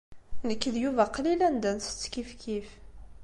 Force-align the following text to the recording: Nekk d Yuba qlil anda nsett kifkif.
Nekk 0.47 0.63
d 0.73 0.75
Yuba 0.83 1.03
qlil 1.15 1.39
anda 1.47 1.71
nsett 1.77 2.03
kifkif. 2.13 2.69